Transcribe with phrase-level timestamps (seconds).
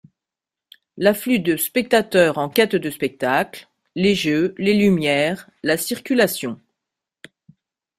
[0.97, 6.59] L'afflux de spectateurs en quêtes de spectacle, les jeux, les lumières, la circulation...